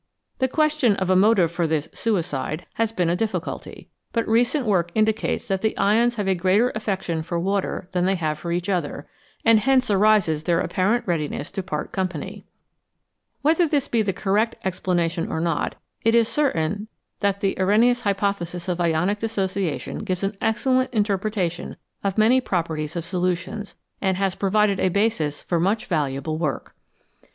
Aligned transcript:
The 0.39 0.47
question 0.47 0.95
of 0.95 1.11
a 1.11 1.15
motive 1.15 1.51
for 1.51 1.67
this" 1.67 1.87
suicide" 1.93 2.65
has 2.79 2.91
been 2.91 3.07
a 3.11 3.15
difficulty, 3.15 3.87
but 4.13 4.27
recent 4.27 4.65
work 4.65 4.91
indicates 4.95 5.47
that 5.47 5.61
the 5.61 5.77
ions 5.77 6.15
have 6.15 6.27
a 6.27 6.33
greater 6.33 6.71
affection 6.73 7.21
for 7.21 7.39
water 7.39 7.87
than 7.91 8.05
they 8.05 8.15
have 8.15 8.39
for 8.39 8.51
each 8.51 8.67
other, 8.67 9.07
and 9.45 9.59
hence 9.59 9.91
arises 9.91 10.41
their 10.45 10.59
apparent 10.59 11.05
readiness 11.05 11.51
to 11.51 11.61
part 11.61 11.91
company. 11.91 12.43
Whether 13.43 13.67
this 13.67 13.87
be 13.87 14.01
the 14.01 14.11
correct 14.11 14.55
explanation 14.65 15.31
or 15.31 15.39
not, 15.39 15.75
it 16.01 16.15
is 16.15 16.27
certain 16.27 16.87
that 17.19 17.41
the 17.41 17.55
Arrhenius 17.59 18.01
hypothesis 18.01 18.67
of 18.67 18.81
ionic 18.81 19.19
dissociation 19.19 19.99
gives 19.99 20.23
an 20.23 20.35
excellent 20.41 20.91
in 20.91 21.03
terpretation 21.03 21.75
of 22.03 22.17
many 22.17 22.41
properties 22.41 22.95
of 22.95 23.05
solutions, 23.05 23.75
and 24.01 24.17
has 24.17 24.33
provided 24.33 24.79
a 24.79 24.89
basis 24.89 25.43
for 25.43 25.59
much 25.59 25.85
valuable 25.85 26.39
work. 26.39 26.73